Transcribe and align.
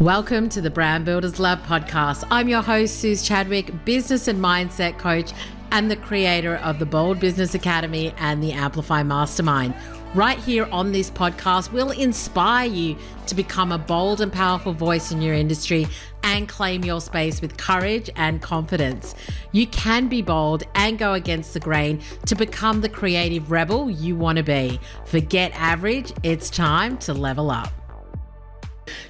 Welcome 0.00 0.50
to 0.50 0.60
the 0.60 0.68
Brand 0.68 1.06
Builders 1.06 1.40
Lab 1.40 1.62
podcast. 1.62 2.28
I'm 2.30 2.50
your 2.50 2.60
host, 2.60 3.00
Suze 3.00 3.22
Chadwick, 3.22 3.86
business 3.86 4.28
and 4.28 4.38
mindset 4.38 4.98
coach, 4.98 5.32
and 5.72 5.90
the 5.90 5.96
creator 5.96 6.56
of 6.56 6.78
the 6.78 6.84
Bold 6.84 7.18
Business 7.18 7.54
Academy 7.54 8.12
and 8.18 8.42
the 8.42 8.52
Amplify 8.52 9.02
Mastermind. 9.02 9.74
Right 10.12 10.38
here 10.38 10.68
on 10.70 10.92
this 10.92 11.10
podcast, 11.10 11.72
we'll 11.72 11.92
inspire 11.92 12.68
you 12.68 12.98
to 13.26 13.34
become 13.34 13.72
a 13.72 13.78
bold 13.78 14.20
and 14.20 14.30
powerful 14.30 14.74
voice 14.74 15.12
in 15.12 15.22
your 15.22 15.32
industry 15.32 15.86
and 16.22 16.46
claim 16.46 16.84
your 16.84 17.00
space 17.00 17.40
with 17.40 17.56
courage 17.56 18.10
and 18.16 18.42
confidence. 18.42 19.14
You 19.52 19.66
can 19.66 20.08
be 20.08 20.20
bold 20.20 20.64
and 20.74 20.98
go 20.98 21.14
against 21.14 21.54
the 21.54 21.60
grain 21.60 22.02
to 22.26 22.34
become 22.34 22.82
the 22.82 22.90
creative 22.90 23.50
rebel 23.50 23.90
you 23.90 24.14
want 24.14 24.36
to 24.36 24.44
be. 24.44 24.78
Forget 25.06 25.52
average, 25.54 26.12
it's 26.22 26.50
time 26.50 26.98
to 26.98 27.14
level 27.14 27.50
up. 27.50 27.85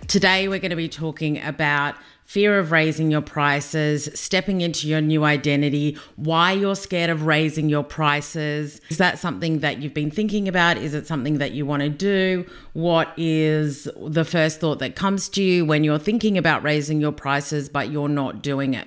Today, 0.08 0.46
we're 0.46 0.60
going 0.60 0.70
to 0.70 0.76
be 0.76 0.88
talking 0.88 1.42
about 1.42 1.96
fear 2.26 2.58
of 2.58 2.70
raising 2.70 3.10
your 3.10 3.22
prices, 3.22 4.08
stepping 4.14 4.60
into 4.60 4.86
your 4.86 5.00
new 5.00 5.24
identity, 5.24 5.98
why 6.14 6.52
you're 6.52 6.76
scared 6.76 7.10
of 7.10 7.26
raising 7.26 7.68
your 7.68 7.82
prices. 7.82 8.80
Is 8.88 8.98
that 8.98 9.18
something 9.18 9.60
that 9.60 9.78
you've 9.78 9.94
been 9.94 10.12
thinking 10.12 10.46
about? 10.46 10.76
Is 10.76 10.94
it 10.94 11.08
something 11.08 11.38
that 11.38 11.52
you 11.52 11.66
want 11.66 11.82
to 11.82 11.88
do? 11.88 12.46
What 12.72 13.12
is 13.16 13.88
the 14.00 14.24
first 14.24 14.60
thought 14.60 14.78
that 14.78 14.94
comes 14.94 15.28
to 15.30 15.42
you 15.42 15.64
when 15.64 15.82
you're 15.82 15.98
thinking 15.98 16.38
about 16.38 16.62
raising 16.62 17.00
your 17.00 17.12
prices, 17.12 17.68
but 17.68 17.90
you're 17.90 18.08
not 18.08 18.42
doing 18.42 18.74
it? 18.74 18.86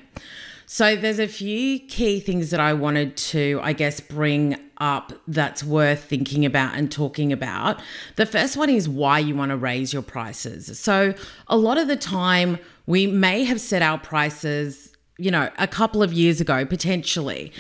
So, 0.66 0.96
there's 0.96 1.20
a 1.20 1.28
few 1.28 1.80
key 1.80 2.20
things 2.20 2.52
that 2.52 2.60
I 2.60 2.74
wanted 2.74 3.18
to, 3.18 3.60
I 3.64 3.74
guess, 3.74 4.00
bring 4.00 4.69
up 4.80 5.14
that's 5.28 5.64
worth 5.64 6.04
thinking 6.06 6.46
about 6.46 6.76
and 6.76 6.92
talking 6.92 7.34
about. 7.34 7.82
The 8.16 8.26
first 8.26 8.58
one 8.58 8.70
is 8.70 8.88
why 8.88 9.20
you 9.20 9.36
want 9.36 9.50
to 9.50 9.58
raise 9.58 9.94
your 9.94 10.02
prices. 10.02 10.80
So, 10.80 11.14
a 11.48 11.58
lot 11.58 11.78
of 11.78 11.88
the 11.88 11.98
time, 11.98 12.60
we 12.86 13.06
may 13.06 13.44
have 13.44 13.62
set 13.62 13.82
our 13.82 13.98
prices, 13.98 14.94
you 15.18 15.32
know, 15.32 15.50
a 15.58 15.68
couple 15.68 16.02
of 16.02 16.14
years 16.14 16.42
ago, 16.42 16.66
potentially. 16.66 17.52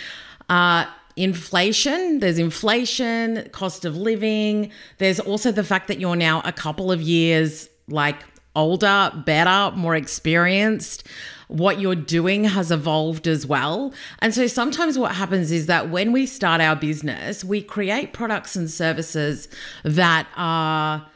Uh, 0.49 0.85
inflation, 1.15 2.19
there's 2.19 2.39
inflation, 2.39 3.49
cost 3.51 3.83
of 3.83 3.97
living. 3.97 4.71
There's 4.97 5.19
also 5.19 5.51
the 5.51 5.63
fact 5.63 5.87
that 5.89 5.99
you're 5.99 6.15
now 6.15 6.41
a 6.45 6.53
couple 6.53 6.91
of 6.91 7.01
years 7.01 7.69
like 7.87 8.23
older, 8.55 9.11
better, 9.25 9.75
more 9.75 9.95
experienced 9.95 11.07
what 11.49 11.79
you're 11.79 11.95
doing 11.95 12.43
has 12.43 12.71
evolved 12.71 13.27
as 13.27 13.45
well. 13.45 13.91
And 14.19 14.33
so 14.35 14.45
sometimes 14.45 14.99
what 14.99 15.15
happens 15.15 15.51
is 15.51 15.65
that 15.65 15.89
when 15.89 16.11
we 16.11 16.27
start 16.27 16.61
our 16.61 16.75
business, 16.75 17.43
we 17.43 17.63
create 17.63 18.13
products 18.13 18.55
and 18.55 18.69
services 18.69 19.49
that 19.83 20.27
are 20.37 21.07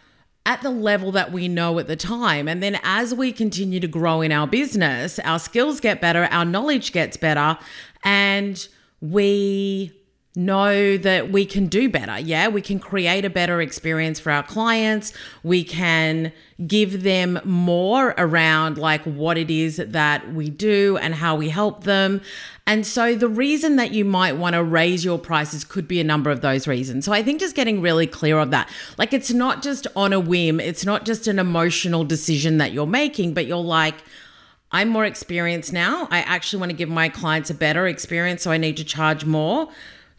at 0.45 0.61
the 0.63 0.71
level 0.71 1.11
that 1.11 1.31
we 1.31 1.47
know 1.47 1.77
at 1.77 1.87
the 1.87 1.95
time. 1.95 2.47
And 2.47 2.63
then 2.63 2.79
as 2.83 3.13
we 3.13 3.31
continue 3.31 3.79
to 3.79 3.87
grow 3.87 4.21
in 4.21 4.31
our 4.31 4.47
business, 4.47 5.19
our 5.19 5.37
skills 5.37 5.79
get 5.79 6.01
better, 6.01 6.27
our 6.31 6.45
knowledge 6.45 6.91
gets 6.91 7.15
better, 7.15 7.57
and 8.03 8.67
we 8.99 9.93
know 10.35 10.97
that 10.97 11.31
we 11.31 11.45
can 11.45 11.67
do 11.67 11.89
better. 11.89 12.19
Yeah, 12.19 12.47
we 12.47 12.61
can 12.61 12.79
create 12.79 13.23
a 13.23 13.29
better 13.29 13.61
experience 13.61 14.19
for 14.19 14.31
our 14.31 14.41
clients. 14.41 15.13
We 15.43 15.63
can 15.63 16.31
give 16.65 17.03
them 17.03 17.39
more 17.43 18.15
around 18.17 18.77
like 18.77 19.03
what 19.03 19.37
it 19.37 19.51
is 19.51 19.77
that 19.77 20.33
we 20.33 20.49
do 20.49 20.97
and 20.97 21.15
how 21.15 21.35
we 21.35 21.49
help 21.49 21.83
them. 21.83 22.21
And 22.65 22.85
so 22.85 23.15
the 23.15 23.27
reason 23.27 23.75
that 23.75 23.91
you 23.91 24.05
might 24.05 24.37
want 24.37 24.53
to 24.55 24.63
raise 24.63 25.05
your 25.05 25.19
prices 25.19 25.63
could 25.63 25.87
be 25.87 25.99
a 25.99 26.03
number 26.03 26.31
of 26.31 26.41
those 26.41 26.67
reasons. 26.67 27.05
So 27.05 27.11
I 27.11 27.21
think 27.21 27.39
just 27.39 27.55
getting 27.55 27.81
really 27.81 28.07
clear 28.07 28.39
of 28.39 28.49
that. 28.51 28.69
Like 28.97 29.13
it's 29.13 29.31
not 29.31 29.61
just 29.61 29.85
on 29.95 30.13
a 30.13 30.19
whim, 30.19 30.59
it's 30.59 30.85
not 30.85 31.05
just 31.05 31.27
an 31.27 31.37
emotional 31.37 32.03
decision 32.03 32.57
that 32.57 32.71
you're 32.71 32.87
making, 32.87 33.35
but 33.35 33.45
you're 33.45 33.57
like, 33.57 33.95
I'm 34.71 34.89
more 34.89 35.05
experienced 35.05 35.71
now. 35.71 36.07
I 36.09 36.19
actually 36.19 36.59
want 36.59 36.71
to 36.71 36.75
give 36.75 36.89
my 36.89 37.07
clients 37.07 37.51
a 37.51 37.53
better 37.53 37.85
experience, 37.85 38.41
so 38.41 38.49
I 38.49 38.57
need 38.57 38.77
to 38.77 38.83
charge 38.83 39.25
more 39.25 39.69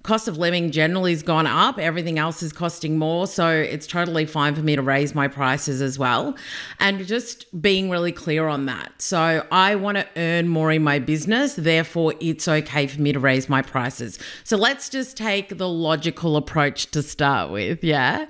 cost 0.05 0.28
of 0.28 0.36
living 0.36 0.70
generally 0.70 1.12
has 1.12 1.23
gone 1.23 1.46
up. 1.46 1.79
Everything 1.79 2.18
else 2.18 2.42
is 2.42 2.52
costing 2.52 2.98
more. 2.98 3.27
So 3.27 3.48
it's 3.48 3.86
totally 3.86 4.27
fine 4.27 4.55
for 4.55 4.61
me 4.61 4.77
to 4.77 4.83
raise 4.83 5.14
my 5.14 5.27
prices 5.27 5.80
as 5.83 5.98
well. 5.98 6.36
And 6.79 7.05
just 7.06 7.61
being 7.61 7.90
really 7.90 8.12
clear 8.12 8.46
on 8.46 8.67
that. 8.67 8.92
So 9.01 9.45
I 9.51 9.74
want 9.74 9.96
to 9.96 10.06
earn 10.17 10.48
more 10.48 10.70
in 10.70 10.84
my 10.84 10.98
business. 10.98 11.55
Therefore, 11.55 12.12
it's 12.20 12.46
okay 12.46 12.86
for 12.86 13.01
me 13.01 13.12
to 13.12 13.18
raise 13.18 13.48
my 13.48 13.62
prices. 13.62 14.18
So 14.45 14.58
let's 14.58 14.90
just 14.90 15.17
take 15.17 15.56
the 15.56 15.68
logical 15.68 16.36
approach 16.36 16.90
to 16.90 17.02
start 17.02 17.50
with. 17.50 17.83
Yeah. 17.83 18.27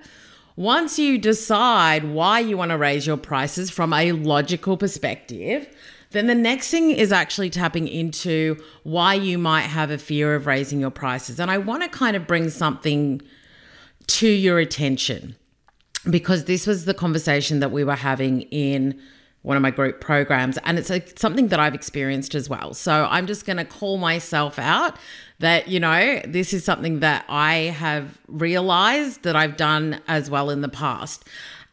Once 0.57 1.01
you 1.01 1.19
decide 1.19 2.05
why 2.05 2.39
you 2.39 2.57
want 2.57 2.71
to 2.71 2.79
raise 2.79 3.05
your 3.05 3.17
prices 3.17 3.69
from 3.69 3.93
a 3.93 4.13
logical 4.13 4.77
perspective, 4.77 5.69
then 6.15 6.27
the 6.27 6.35
next 6.35 6.71
thing 6.71 6.91
is 6.91 7.13
actually 7.13 7.51
tapping 7.51 7.87
into 7.87 8.57
why 8.83 9.15
you 9.15 9.37
might 9.37 9.63
have 9.63 9.91
a 9.91 9.99
fear 9.99 10.35
of 10.35 10.47
raising 10.47 10.81
your 10.81 10.91
prices. 10.91 11.39
And 11.39 11.51
I 11.51 11.59
want 11.59 11.83
to 11.83 11.89
kind 11.89 12.17
of 12.17 12.27
bring 12.27 12.49
something 12.51 13.21
to 14.07 14.29
your 14.29 14.59
attention 14.59 15.37
because 16.09 16.45
this 16.45 16.67
was 16.67 16.85
the 16.85 16.95
conversation 16.95 17.61
that 17.61 17.71
we 17.71 17.85
were 17.85 17.97
having 17.97 18.43
in 18.43 19.01
one 19.43 19.59
of 19.59 19.63
my 19.63 19.71
group 19.71 20.01
programs 20.01 20.57
and 20.65 20.79
it's 20.79 21.21
something 21.21 21.49
that 21.49 21.61
I've 21.61 21.75
experienced 21.75 22.35
as 22.35 22.49
well. 22.49 22.73
So 22.73 23.07
I'm 23.11 23.27
just 23.27 23.45
going 23.45 23.59
to 23.59 23.65
call 23.65 23.99
myself 23.99 24.59
out 24.59 24.97
that 25.39 25.69
you 25.69 25.79
know 25.79 26.21
this 26.27 26.55
is 26.55 26.65
something 26.65 27.01
that 27.01 27.27
I 27.29 27.55
have 27.77 28.19
realized 28.27 29.23
that 29.25 29.37
I've 29.37 29.59
done 29.59 30.01
as 30.09 30.31
well 30.31 30.49
in 30.49 30.63
the 30.63 30.69
past. 30.69 31.25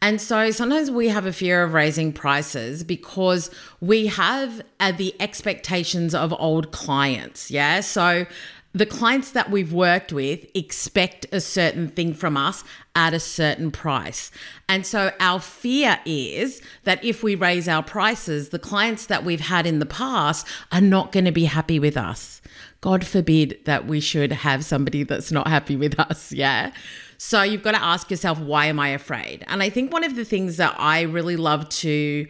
And 0.01 0.19
so 0.19 0.49
sometimes 0.49 0.89
we 0.89 1.09
have 1.09 1.25
a 1.27 1.33
fear 1.33 1.63
of 1.63 1.73
raising 1.73 2.11
prices 2.11 2.83
because 2.83 3.51
we 3.79 4.07
have 4.07 4.61
uh, 4.79 4.91
the 4.91 5.15
expectations 5.19 6.15
of 6.15 6.33
old 6.39 6.71
clients. 6.71 7.51
Yeah. 7.51 7.81
So 7.81 8.25
the 8.73 8.85
clients 8.85 9.31
that 9.31 9.51
we've 9.51 9.73
worked 9.73 10.13
with 10.13 10.45
expect 10.55 11.25
a 11.31 11.41
certain 11.41 11.89
thing 11.89 12.13
from 12.13 12.37
us 12.37 12.63
at 12.95 13.13
a 13.13 13.19
certain 13.19 13.69
price. 13.69 14.31
And 14.69 14.85
so 14.85 15.11
our 15.19 15.39
fear 15.39 15.99
is 16.05 16.61
that 16.83 17.03
if 17.03 17.21
we 17.21 17.35
raise 17.35 17.67
our 17.67 17.83
prices, 17.83 18.49
the 18.49 18.59
clients 18.59 19.05
that 19.07 19.25
we've 19.25 19.41
had 19.41 19.67
in 19.67 19.79
the 19.79 19.85
past 19.85 20.47
are 20.71 20.81
not 20.81 21.11
going 21.11 21.25
to 21.25 21.31
be 21.31 21.45
happy 21.45 21.79
with 21.79 21.97
us. 21.97 22.41
God 22.81 23.05
forbid 23.05 23.59
that 23.65 23.85
we 23.85 23.99
should 23.99 24.31
have 24.31 24.65
somebody 24.65 25.03
that's 25.03 25.31
not 25.31 25.47
happy 25.47 25.75
with 25.75 25.99
us. 25.99 26.31
Yeah. 26.31 26.71
So 27.17 27.43
you've 27.43 27.61
got 27.61 27.73
to 27.73 27.81
ask 27.81 28.09
yourself, 28.09 28.39
why 28.39 28.65
am 28.65 28.79
I 28.79 28.89
afraid? 28.89 29.45
And 29.47 29.61
I 29.61 29.69
think 29.69 29.93
one 29.93 30.03
of 30.03 30.15
the 30.15 30.25
things 30.25 30.57
that 30.57 30.75
I 30.79 31.01
really 31.01 31.35
love 31.35 31.69
to, 31.69 32.27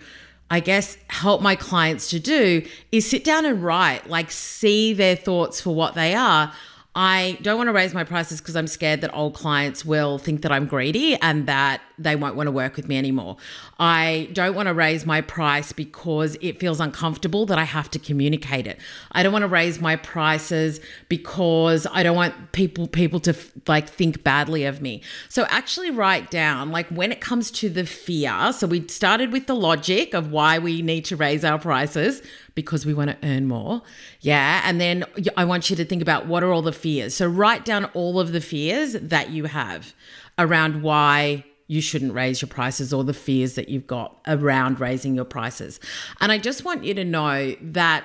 I 0.50 0.60
guess, 0.60 0.98
help 1.08 1.42
my 1.42 1.56
clients 1.56 2.10
to 2.10 2.20
do 2.20 2.68
is 2.92 3.10
sit 3.10 3.24
down 3.24 3.46
and 3.46 3.64
write, 3.64 4.10
like, 4.10 4.30
see 4.30 4.92
their 4.92 5.16
thoughts 5.16 5.62
for 5.62 5.74
what 5.74 5.96
they 5.96 6.14
are. 6.14 6.52
I 6.94 7.38
don't 7.42 7.56
want 7.58 7.70
to 7.70 7.74
raise 7.74 7.94
my 7.94 8.04
prices 8.04 8.42
because 8.42 8.58
I'm 8.58 8.68
scared 8.68 9.00
that 9.00 9.14
old 9.14 9.34
clients 9.34 9.86
will 9.86 10.18
think 10.18 10.42
that 10.42 10.52
I'm 10.52 10.66
greedy 10.66 11.16
and 11.16 11.48
that 11.48 11.80
they 12.04 12.16
won't 12.16 12.36
want 12.36 12.48
to 12.48 12.52
work 12.52 12.76
with 12.76 12.88
me 12.88 12.98
anymore. 12.98 13.38
I 13.80 14.30
don't 14.34 14.56
want 14.56 14.68
to 14.68 14.74
raise 14.74 15.06
my 15.06 15.22
price 15.22 15.72
because 15.72 16.38
it 16.42 16.60
feels 16.60 16.80
uncomfortable 16.80 17.46
that 17.46 17.58
I 17.58 17.64
have 17.64 17.90
to 17.92 18.00
communicate 18.00 18.68
it. 18.68 18.80
I 19.12 19.24
don't 19.24 19.34
want 19.34 19.44
to 19.44 19.48
raise 19.48 19.80
my 19.80 19.96
prices 19.96 20.80
because 21.10 21.88
I 21.92 22.04
don't 22.04 22.16
want 22.16 22.52
people 22.52 22.88
people 22.88 23.20
to 23.22 23.36
like 23.68 23.90
think 23.90 24.24
badly 24.24 24.66
of 24.66 24.82
me. 24.82 25.02
So 25.30 25.46
actually 25.50 25.92
write 25.92 26.32
down 26.32 26.72
like 26.72 26.88
when 26.88 27.12
it 27.12 27.22
comes 27.22 27.52
to 27.52 27.70
the 27.70 27.86
fear. 27.86 28.54
So 28.54 28.68
we 28.68 28.88
started 28.88 29.32
with 29.32 29.48
the 29.48 29.56
logic 29.56 30.14
of 30.14 30.32
why 30.32 30.60
we 30.60 30.82
need 30.82 31.06
to 31.06 31.16
raise 31.16 31.44
our 31.46 31.60
prices 31.60 32.22
because 32.56 32.86
we 32.86 32.94
want 32.94 33.12
to 33.12 33.18
earn 33.28 33.48
more. 33.48 33.82
Yeah, 34.20 34.62
and 34.66 34.80
then 34.80 35.06
I 35.38 35.46
want 35.46 35.70
you 35.70 35.76
to 35.76 35.86
think 35.86 36.02
about 36.02 36.28
what 36.28 36.44
are 36.44 36.52
all 36.52 36.62
the 36.62 36.74
fears. 36.74 37.16
So 37.16 37.28
write 37.28 37.66
down 37.66 37.86
all 37.94 38.20
of 38.20 38.32
the 38.32 38.42
fears 38.42 38.94
that 38.94 39.30
you 39.30 39.46
have 39.46 39.94
around 40.38 40.82
why 40.82 41.46
you 41.72 41.80
shouldn't 41.80 42.14
raise 42.14 42.42
your 42.42 42.50
prices 42.50 42.92
or 42.92 43.02
the 43.06 43.14
fears 43.14 43.56
that 43.56 43.70
you've 43.70 43.88
got 43.88 44.20
around 44.28 44.82
raising 44.82 45.16
your 45.16 45.24
prices. 45.24 45.80
And 46.20 46.30
I 46.30 46.38
just 46.38 46.66
want 46.66 46.84
you 46.84 46.94
to 46.96 47.06
know 47.06 47.56
that 47.62 48.04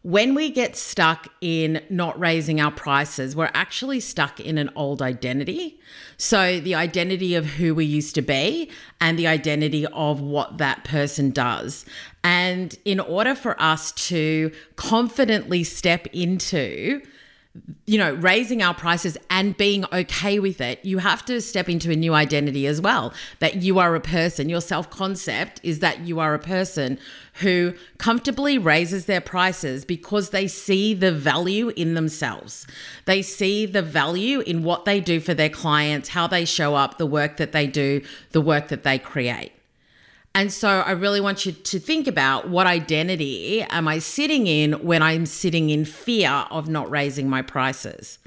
when 0.00 0.34
we 0.34 0.48
get 0.48 0.74
stuck 0.74 1.28
in 1.42 1.82
not 1.90 2.18
raising 2.18 2.58
our 2.58 2.70
prices, 2.70 3.36
we're 3.36 3.50
actually 3.52 4.00
stuck 4.00 4.40
in 4.40 4.56
an 4.56 4.70
old 4.74 5.02
identity. 5.02 5.78
So, 6.16 6.58
the 6.58 6.74
identity 6.74 7.34
of 7.34 7.44
who 7.44 7.74
we 7.74 7.84
used 7.84 8.14
to 8.14 8.22
be 8.22 8.70
and 8.98 9.18
the 9.18 9.26
identity 9.26 9.84
of 9.84 10.22
what 10.22 10.56
that 10.56 10.84
person 10.84 11.30
does. 11.30 11.84
And 12.24 12.74
in 12.86 12.98
order 12.98 13.34
for 13.34 13.60
us 13.60 13.92
to 14.08 14.52
confidently 14.76 15.64
step 15.64 16.06
into 16.14 17.02
you 17.86 17.96
know, 17.96 18.14
raising 18.14 18.62
our 18.62 18.74
prices 18.74 19.16
and 19.30 19.56
being 19.56 19.84
okay 19.92 20.38
with 20.38 20.60
it, 20.60 20.84
you 20.84 20.98
have 20.98 21.24
to 21.24 21.40
step 21.40 21.68
into 21.68 21.90
a 21.90 21.96
new 21.96 22.14
identity 22.14 22.66
as 22.66 22.80
well. 22.80 23.12
That 23.38 23.56
you 23.62 23.78
are 23.78 23.94
a 23.94 24.00
person. 24.00 24.48
Your 24.48 24.60
self 24.60 24.90
concept 24.90 25.60
is 25.62 25.78
that 25.78 26.00
you 26.00 26.20
are 26.20 26.34
a 26.34 26.38
person 26.38 26.98
who 27.40 27.74
comfortably 27.98 28.58
raises 28.58 29.06
their 29.06 29.20
prices 29.20 29.84
because 29.84 30.30
they 30.30 30.48
see 30.48 30.92
the 30.94 31.12
value 31.12 31.70
in 31.70 31.94
themselves. 31.94 32.66
They 33.04 33.22
see 33.22 33.64
the 33.64 33.82
value 33.82 34.40
in 34.40 34.64
what 34.64 34.84
they 34.84 35.00
do 35.00 35.20
for 35.20 35.34
their 35.34 35.48
clients, 35.48 36.10
how 36.10 36.26
they 36.26 36.44
show 36.44 36.74
up, 36.74 36.98
the 36.98 37.06
work 37.06 37.36
that 37.38 37.52
they 37.52 37.66
do, 37.66 38.02
the 38.32 38.40
work 38.40 38.68
that 38.68 38.82
they 38.82 38.98
create. 38.98 39.52
And 40.34 40.52
so 40.52 40.68
I 40.68 40.92
really 40.92 41.20
want 41.20 41.46
you 41.46 41.52
to 41.52 41.80
think 41.80 42.06
about 42.06 42.48
what 42.48 42.66
identity 42.66 43.62
am 43.62 43.88
I 43.88 43.98
sitting 43.98 44.46
in 44.46 44.74
when 44.84 45.02
I'm 45.02 45.26
sitting 45.26 45.70
in 45.70 45.84
fear 45.84 46.30
of 46.50 46.68
not 46.68 46.90
raising 46.90 47.28
my 47.28 47.42
prices. 47.42 48.18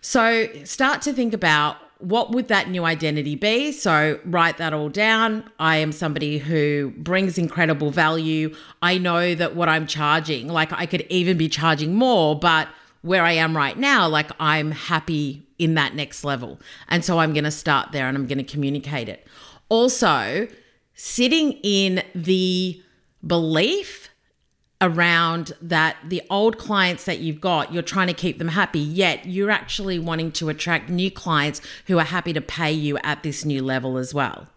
So 0.00 0.46
start 0.64 1.02
to 1.02 1.12
think 1.12 1.34
about 1.34 1.78
what 1.98 2.30
would 2.30 2.48
that 2.48 2.68
new 2.68 2.84
identity 2.84 3.34
be? 3.34 3.72
So 3.72 4.20
write 4.24 4.58
that 4.58 4.72
all 4.72 4.88
down. 4.88 5.50
I 5.58 5.76
am 5.78 5.92
somebody 5.92 6.38
who 6.38 6.92
brings 6.96 7.38
incredible 7.38 7.90
value. 7.90 8.54
I 8.82 8.98
know 8.98 9.34
that 9.34 9.56
what 9.56 9.68
I'm 9.68 9.86
charging, 9.86 10.48
like 10.48 10.72
I 10.72 10.86
could 10.86 11.06
even 11.08 11.38
be 11.38 11.48
charging 11.48 11.94
more, 11.94 12.38
but 12.38 12.68
where 13.00 13.24
I 13.24 13.32
am 13.32 13.56
right 13.56 13.78
now, 13.78 14.06
like 14.08 14.30
I'm 14.38 14.72
happy 14.72 15.46
in 15.58 15.74
that 15.74 15.94
next 15.94 16.22
level. 16.22 16.60
And 16.88 17.04
so 17.04 17.18
I'm 17.18 17.32
going 17.32 17.44
to 17.44 17.50
start 17.50 17.92
there 17.92 18.08
and 18.08 18.16
I'm 18.16 18.26
going 18.26 18.38
to 18.38 18.44
communicate 18.44 19.08
it. 19.08 19.26
Also, 19.70 20.48
sitting 20.96 21.52
in 21.62 22.02
the 22.14 22.82
belief 23.24 24.08
around 24.80 25.52
that 25.62 25.96
the 26.06 26.22
old 26.28 26.58
clients 26.58 27.04
that 27.04 27.20
you've 27.20 27.40
got, 27.40 27.72
you're 27.72 27.82
trying 27.82 28.08
to 28.08 28.14
keep 28.14 28.38
them 28.38 28.48
happy, 28.48 28.80
yet 28.80 29.26
you're 29.26 29.50
actually 29.50 29.98
wanting 29.98 30.32
to 30.32 30.48
attract 30.48 30.90
new 30.90 31.10
clients 31.10 31.60
who 31.86 31.98
are 31.98 32.04
happy 32.04 32.32
to 32.32 32.40
pay 32.40 32.72
you 32.72 32.98
at 32.98 33.22
this 33.22 33.44
new 33.44 33.62
level 33.62 33.96
as 33.96 34.12
well. 34.12 34.48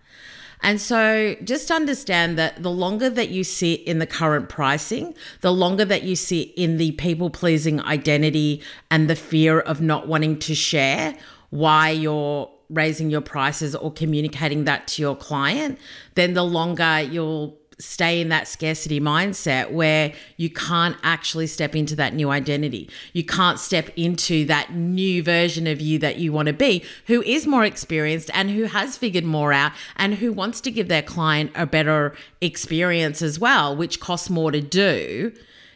And 0.61 0.81
so 0.81 1.35
just 1.43 1.71
understand 1.71 2.37
that 2.37 2.61
the 2.61 2.71
longer 2.71 3.09
that 3.09 3.29
you 3.29 3.45
sit 3.45 3.81
in 3.83 3.99
the 3.99 4.07
current 4.07 4.49
pricing, 4.49 5.15
the 5.39 5.53
longer 5.53 5.85
that 5.85 6.03
you 6.03 6.17
sit 6.17 6.53
in 6.55 6.75
the 6.75 6.91
people 6.93 7.29
pleasing 7.29 7.81
identity 7.81 8.61
and 8.91 9.09
the 9.09 9.15
fear 9.15 9.61
of 9.61 9.79
not 9.79 10.07
wanting 10.07 10.37
to 10.39 10.55
share 10.55 11.15
why 11.49 11.91
you're 11.91 12.51
raising 12.69 13.09
your 13.09 13.21
prices 13.21 13.75
or 13.75 13.91
communicating 13.91 14.65
that 14.65 14.87
to 14.87 15.01
your 15.01 15.15
client, 15.15 15.79
then 16.15 16.33
the 16.33 16.43
longer 16.43 17.01
you'll 17.01 17.57
stay 17.79 18.19
in 18.19 18.27
that 18.27 18.47
scarcity 18.47 18.99
mindset 18.99 19.71
where 19.71 20.13
you 20.35 20.49
can't 20.49 20.97
actually 21.01 21.47
step 21.47 21.75
into 21.75 21.95
that 21.95 22.13
new 22.13 22.29
identity. 22.29 22.89
You 23.13 23.23
can't 23.23 23.57
step 23.57 23.89
into 23.95 24.45
that 24.45 24.73
new 24.73 25.23
version 25.23 25.65
of 25.65 25.79
you 25.79 25.97
that 25.99 26.17
you 26.17 26.33
want 26.33 26.47
to 26.47 26.53
be, 26.53 26.83
who 27.07 27.21
is 27.23 27.47
more 27.47 27.63
experienced 27.63 28.29
and 28.33 28.51
who 28.51 28.65
has 28.65 28.97
figured 28.97 29.23
more 29.23 29.53
out 29.53 29.71
and 29.95 30.15
who 30.15 30.33
wants 30.33 30.59
to 30.61 30.71
give 30.71 30.89
their 30.89 31.01
client 31.01 31.51
a 31.55 31.65
better 31.65 32.13
experience 32.41 33.21
as 33.21 33.39
well, 33.39 33.75
which 33.75 34.01
costs 34.01 34.29
more 34.29 34.51
to 34.51 34.61
do. 34.61 35.31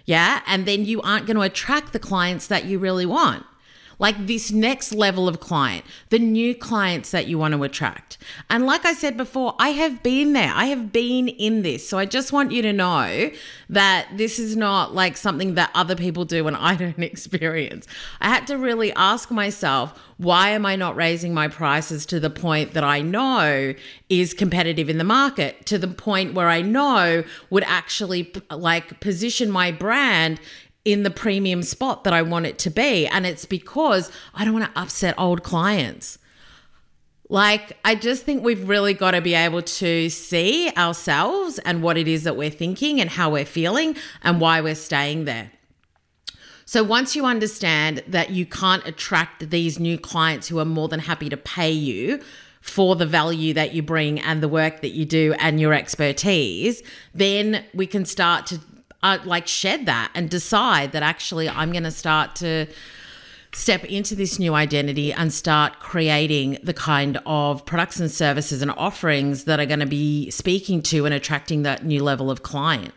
Yeah. 0.06 0.42
And 0.46 0.66
then 0.66 0.84
you 0.84 1.02
aren't 1.02 1.26
going 1.26 1.38
to 1.38 1.44
attract 1.44 1.94
the 1.94 2.00
clients 2.00 2.48
that 2.48 2.66
you 2.66 2.80
really 2.80 3.06
want 3.06 3.46
like 4.00 4.28
this 4.28 4.52
next 4.52 4.94
level 4.94 5.28
of 5.28 5.40
client, 5.40 5.86
the 6.10 6.20
new 6.20 6.56
clients 6.56 7.12
that 7.12 7.28
you 7.28 7.38
want 7.38 7.54
to 7.54 7.64
attract. 7.64 8.18
And 8.50 8.66
like 8.66 8.86
I 8.86 8.94
said 8.94 9.18
before, 9.18 9.56
I 9.60 9.70
have 9.70 10.04
been 10.04 10.34
there, 10.34 10.52
I 10.54 10.66
have 10.66 10.92
been 10.92 11.28
in 11.28 11.62
this. 11.62 11.88
So 11.88 11.98
I 11.98 12.06
just 12.06 12.34
want 12.34 12.52
you 12.52 12.62
to 12.62 12.74
know 12.74 13.32
that 13.70 14.08
this 14.16 14.40
is 14.40 14.56
not 14.56 14.94
like 14.94 15.18
something 15.18 15.56
that 15.56 15.72
other 15.74 15.96
people 15.96 16.26
do 16.26 16.48
and 16.48 16.56
I 16.56 16.76
don't 16.84 17.00
experience. 17.00 17.88
I 18.22 18.30
had 18.30 18.48
to 18.48 18.58
really 18.58 18.92
ask 18.94 19.32
myself, 19.32 20.00
why 20.18 20.50
am 20.50 20.66
I 20.66 20.76
not 20.76 20.96
raising 20.96 21.34
my 21.34 21.48
prices 21.48 22.06
to 22.08 22.20
the 22.20 22.30
point 22.30 22.74
that 22.74 22.84
I 22.84 23.02
know 23.02 23.74
is 24.10 24.34
competitive 24.34 24.90
in 24.90 24.98
the 24.98 25.04
market, 25.04 25.66
to 25.68 25.78
the 25.78 25.88
point 25.88 26.34
where 26.34 26.50
I 26.50 26.62
know 26.62 27.24
would 27.50 27.64
actually 27.64 28.32
like 28.50 29.00
position 29.00 29.52
my 29.52 29.72
brand 29.72 30.40
in 30.86 31.04
the 31.04 31.10
premium 31.10 31.64
spot 31.64 32.04
that 32.04 32.14
I 32.14 32.22
want 32.22 32.46
it 32.46 32.58
to 32.60 32.70
be. 32.70 33.08
And 33.08 33.26
it's 33.26 33.46
because 33.46 34.12
I 34.34 34.44
don't 34.44 34.54
want 34.54 34.74
to 34.74 34.80
upset 34.80 35.16
old 35.18 35.44
clients. 35.44 36.18
Like, 37.30 37.78
I 37.86 37.96
just 37.96 38.24
think 38.24 38.44
we've 38.44 38.68
really 38.68 38.94
got 38.94 39.12
to 39.12 39.22
be 39.22 39.34
able 39.34 39.62
to 39.62 40.10
see 40.10 40.70
ourselves 40.78 41.58
and 41.60 41.82
what 41.82 41.98
it 41.98 42.08
is 42.08 42.24
that 42.26 42.36
we're 42.36 42.50
thinking 42.50 43.00
and 43.00 43.10
how 43.10 43.32
we're 43.32 43.46
feeling 43.46 43.96
and 44.22 44.42
why 44.42 44.62
we're 44.62 44.76
staying 44.76 45.26
there. 45.26 45.52
So, 46.66 46.84
once 46.84 47.16
you 47.16 47.26
understand 47.26 48.04
that 48.08 48.30
you 48.30 48.46
can't 48.46 48.86
attract 48.86 49.50
these 49.50 49.80
new 49.80 49.98
clients 49.98 50.48
who 50.48 50.60
are 50.60 50.66
more 50.66 50.88
than 50.88 51.00
happy 51.00 51.30
to 51.30 51.38
pay 51.38 51.72
you 51.72 52.22
for 52.62 52.96
the 52.96 53.06
value 53.06 53.54
that 53.54 53.74
you 53.74 53.82
bring 53.82 54.20
and 54.20 54.42
the 54.42 54.48
work 54.48 54.82
that 54.82 54.92
you 54.92 55.06
do 55.06 55.34
and 55.40 55.60
your 55.60 55.74
expertise, 55.74 56.82
then 57.14 57.66
we 57.74 57.86
can 57.86 58.06
start 58.06 58.46
to 58.48 58.60
uh, 59.04 59.20
like 59.26 59.48
shed 59.48 59.86
that 59.86 60.12
and 60.16 60.30
decide 60.30 60.94
that 60.94 61.04
actually 61.04 61.48
I'm 61.48 61.72
going 61.72 61.84
to 61.84 61.92
start 61.92 62.36
to 62.38 62.68
step 63.56 63.84
into 63.86 64.16
this 64.16 64.40
new 64.40 64.56
identity 64.56 65.14
and 65.14 65.32
start 65.32 65.80
creating 65.80 66.58
the 66.64 66.74
kind 66.74 67.20
of 67.26 67.66
products 67.66 68.00
and 68.00 68.10
services 68.10 68.62
and 68.62 68.72
offerings 68.72 69.44
that 69.44 69.60
are 69.60 69.66
going 69.66 69.80
to 69.80 69.86
be 69.86 70.30
speaking 70.32 70.82
to 70.82 71.06
and 71.06 71.14
attracting 71.14 71.62
that 71.64 71.86
new 71.86 72.04
level 72.04 72.32
of 72.32 72.42
client. 72.42 72.94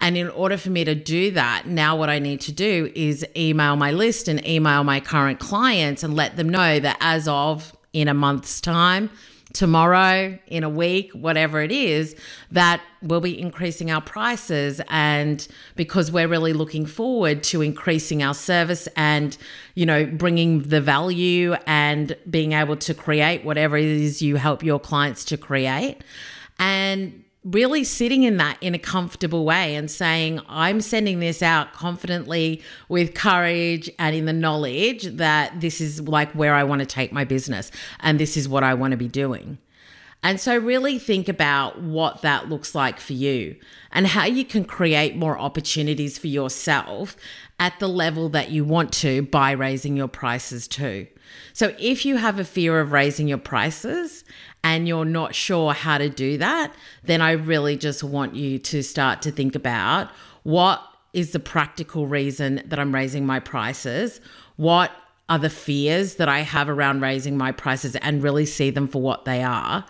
And 0.00 0.16
in 0.16 0.28
order 0.30 0.56
for 0.56 0.70
me 0.70 0.84
to 0.84 0.94
do 0.94 1.30
that, 1.32 1.66
now 1.66 1.96
what 1.96 2.10
I 2.10 2.18
need 2.18 2.40
to 2.42 2.52
do 2.52 2.90
is 2.96 3.24
email 3.36 3.76
my 3.76 3.92
list 3.92 4.26
and 4.26 4.44
email 4.46 4.82
my 4.82 4.98
current 4.98 5.38
clients 5.38 6.02
and 6.02 6.16
let 6.16 6.36
them 6.36 6.48
know 6.48 6.80
that 6.80 6.96
as 7.00 7.28
of 7.28 7.72
in 7.92 8.08
a 8.08 8.14
month's 8.14 8.60
time, 8.60 9.10
tomorrow, 9.52 10.38
in 10.46 10.64
a 10.64 10.68
week, 10.68 11.12
whatever 11.12 11.60
it 11.60 11.70
is, 11.70 12.16
that 12.50 12.80
we'll 13.02 13.20
be 13.20 13.38
increasing 13.38 13.90
our 13.90 14.00
prices. 14.00 14.80
And 14.88 15.46
because 15.76 16.10
we're 16.10 16.28
really 16.28 16.52
looking 16.52 16.86
forward 16.86 17.42
to 17.44 17.60
increasing 17.60 18.22
our 18.22 18.34
service 18.34 18.88
and, 18.96 19.36
you 19.74 19.84
know, 19.84 20.06
bringing 20.06 20.62
the 20.62 20.80
value 20.80 21.54
and 21.66 22.16
being 22.30 22.52
able 22.52 22.76
to 22.76 22.94
create 22.94 23.44
whatever 23.44 23.76
it 23.76 23.84
is 23.84 24.22
you 24.22 24.36
help 24.36 24.62
your 24.62 24.80
clients 24.80 25.24
to 25.26 25.36
create. 25.36 26.02
And 26.58 27.24
really 27.44 27.82
sitting 27.82 28.22
in 28.22 28.36
that 28.36 28.56
in 28.60 28.74
a 28.74 28.78
comfortable 28.78 29.44
way 29.44 29.74
and 29.74 29.90
saying, 29.90 30.40
I'm 30.48 30.80
sending 30.80 31.18
this 31.20 31.42
out 31.42 31.72
confidently 31.72 32.62
with 32.88 33.14
courage 33.14 33.90
and 33.98 34.14
in 34.14 34.26
the 34.26 34.32
knowledge 34.32 35.04
that 35.16 35.60
this 35.60 35.80
is 35.80 36.00
like 36.02 36.32
where 36.32 36.54
I 36.54 36.62
want 36.62 36.80
to 36.80 36.86
take 36.86 37.12
my 37.12 37.24
business 37.24 37.70
and 38.00 38.20
this 38.20 38.36
is 38.36 38.48
what 38.48 38.62
I 38.62 38.74
want 38.74 38.92
to 38.92 38.96
be 38.96 39.08
doing. 39.08 39.58
And 40.24 40.40
so, 40.40 40.56
really 40.56 41.00
think 41.00 41.28
about 41.28 41.82
what 41.82 42.22
that 42.22 42.48
looks 42.48 42.76
like 42.76 43.00
for 43.00 43.12
you 43.12 43.56
and 43.90 44.06
how 44.06 44.24
you 44.24 44.44
can 44.44 44.64
create 44.64 45.16
more 45.16 45.36
opportunities 45.36 46.16
for 46.16 46.28
yourself 46.28 47.16
at 47.58 47.80
the 47.80 47.88
level 47.88 48.28
that 48.28 48.50
you 48.50 48.64
want 48.64 48.92
to 48.92 49.22
by 49.22 49.50
raising 49.50 49.96
your 49.96 50.06
prices 50.06 50.68
too. 50.68 51.08
So, 51.52 51.74
if 51.80 52.06
you 52.06 52.18
have 52.18 52.38
a 52.38 52.44
fear 52.44 52.78
of 52.78 52.92
raising 52.92 53.26
your 53.26 53.38
prices 53.38 54.22
and 54.64 54.86
you're 54.86 55.04
not 55.04 55.34
sure 55.34 55.72
how 55.72 55.98
to 55.98 56.08
do 56.08 56.38
that, 56.38 56.74
then 57.02 57.20
I 57.20 57.32
really 57.32 57.76
just 57.76 58.02
want 58.04 58.34
you 58.34 58.58
to 58.58 58.82
start 58.82 59.22
to 59.22 59.30
think 59.30 59.54
about 59.54 60.10
what 60.42 60.82
is 61.12 61.32
the 61.32 61.40
practical 61.40 62.06
reason 62.06 62.62
that 62.64 62.78
I'm 62.78 62.94
raising 62.94 63.26
my 63.26 63.40
prices? 63.40 64.20
What 64.56 64.90
are 65.28 65.38
the 65.38 65.50
fears 65.50 66.16
that 66.16 66.28
I 66.28 66.40
have 66.40 66.68
around 66.68 67.00
raising 67.00 67.36
my 67.36 67.52
prices 67.52 67.96
and 67.96 68.22
really 68.22 68.46
see 68.46 68.70
them 68.70 68.88
for 68.88 69.02
what 69.02 69.24
they 69.24 69.42
are? 69.42 69.84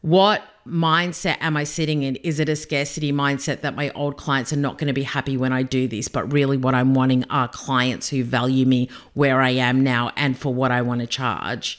What 0.00 0.42
mindset 0.66 1.36
am 1.40 1.56
I 1.56 1.64
sitting 1.64 2.02
in? 2.02 2.16
Is 2.16 2.38
it 2.38 2.48
a 2.48 2.56
scarcity 2.56 3.12
mindset 3.12 3.62
that 3.62 3.74
my 3.74 3.90
old 3.90 4.16
clients 4.16 4.52
are 4.52 4.56
not 4.56 4.78
going 4.78 4.88
to 4.88 4.94
be 4.94 5.02
happy 5.02 5.36
when 5.36 5.52
I 5.52 5.62
do 5.62 5.88
this? 5.88 6.08
But 6.08 6.32
really, 6.32 6.56
what 6.56 6.74
I'm 6.74 6.94
wanting 6.94 7.24
are 7.30 7.48
clients 7.48 8.10
who 8.10 8.22
value 8.22 8.66
me 8.66 8.88
where 9.14 9.40
I 9.40 9.50
am 9.50 9.82
now 9.82 10.12
and 10.16 10.36
for 10.38 10.52
what 10.52 10.70
I 10.70 10.82
want 10.82 11.00
to 11.00 11.06
charge. 11.06 11.78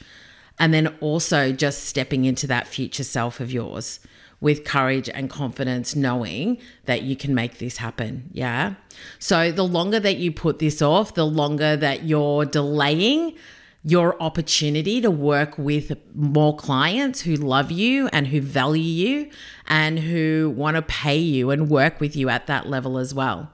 And 0.58 0.74
then 0.74 0.96
also 1.02 1.52
just 1.52 1.84
stepping 1.84 2.26
into 2.26 2.48
that 2.48 2.68
future 2.68 3.04
self 3.04 3.40
of 3.40 3.52
yours 3.52 4.00
with 4.40 4.64
courage 4.64 5.10
and 5.10 5.30
confidence, 5.30 5.96
knowing 5.96 6.58
that 6.86 7.02
you 7.02 7.16
can 7.16 7.34
make 7.34 7.58
this 7.58 7.78
happen. 7.78 8.30
Yeah. 8.32 8.76
So 9.20 9.52
the 9.52 9.64
longer 9.64 10.00
that 10.00 10.18
you 10.18 10.32
put 10.32 10.60
this 10.60 10.82
off, 10.82 11.14
the 11.14 11.26
longer 11.26 11.76
that 11.78 12.04
you're 12.04 12.46
delaying 12.46 13.36
your 13.84 14.22
opportunity 14.22 15.00
to 15.00 15.12
work 15.12 15.58
with 15.60 15.96
more 16.16 16.56
clients 16.56 17.22
who 17.22 17.36
love 17.36 17.72
you 17.72 18.10
and 18.12 18.28
who 18.28 18.42
value 18.42 18.82
you 18.82 19.30
and 19.68 20.00
who 20.00 20.52
want 20.56 20.76
to 20.76 20.82
pay 20.82 21.18
you 21.18 21.52
and 21.52 21.70
work 21.70 22.00
with 22.00 22.16
you 22.16 22.28
at 22.28 22.48
that 22.48 22.68
level 22.68 22.98
as 22.98 23.14
well. 23.14 23.52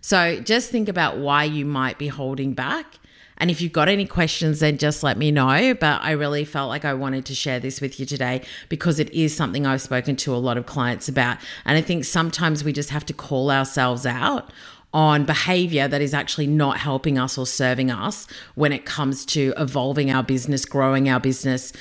So 0.00 0.40
just 0.40 0.70
think 0.70 0.88
about 0.88 1.18
why 1.18 1.44
you 1.44 1.64
might 1.64 1.96
be 1.96 2.08
holding 2.08 2.54
back 2.54 2.98
and 3.38 3.50
if 3.50 3.60
you've 3.60 3.72
got 3.72 3.88
any 3.88 4.04
questions, 4.04 4.60
then 4.60 4.78
just 4.78 5.02
let 5.02 5.16
me 5.16 5.30
know. 5.30 5.74
But 5.74 6.02
I 6.02 6.10
really 6.12 6.44
felt 6.44 6.68
like 6.68 6.84
I 6.84 6.94
wanted 6.94 7.24
to 7.26 7.34
share 7.34 7.58
this 7.60 7.80
with 7.80 7.98
you 7.98 8.06
today 8.06 8.42
because 8.68 8.98
it 8.98 9.10
is 9.12 9.34
something 9.34 9.66
I've 9.66 9.82
spoken 9.82 10.16
to 10.16 10.34
a 10.34 10.36
lot 10.36 10.56
of 10.56 10.66
clients 10.66 11.08
about. 11.08 11.38
And 11.64 11.78
I 11.78 11.80
think 11.80 12.04
sometimes 12.04 12.64
we 12.64 12.72
just 12.72 12.90
have 12.90 13.06
to 13.06 13.12
call 13.12 13.50
ourselves 13.50 14.04
out 14.04 14.50
on 14.92 15.24
behavior 15.24 15.86
that 15.86 16.00
is 16.00 16.14
actually 16.14 16.46
not 16.46 16.78
helping 16.78 17.18
us 17.18 17.38
or 17.38 17.46
serving 17.46 17.90
us 17.90 18.26
when 18.54 18.72
it 18.72 18.84
comes 18.84 19.24
to 19.26 19.52
evolving 19.56 20.10
our 20.10 20.22
business, 20.22 20.64
growing 20.64 21.08
our 21.08 21.20
business, 21.20 21.72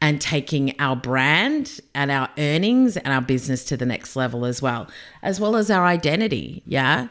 and 0.00 0.20
taking 0.20 0.74
our 0.78 0.96
brand 0.96 1.80
and 1.94 2.10
our 2.10 2.28
earnings 2.36 2.96
and 2.96 3.08
our 3.08 3.20
business 3.20 3.64
to 3.64 3.76
the 3.76 3.86
next 3.86 4.16
level 4.16 4.44
as 4.44 4.60
well, 4.60 4.88
as 5.22 5.40
well 5.40 5.56
as 5.56 5.70
our 5.70 5.86
identity. 5.86 6.62
Yeah. 6.66 7.08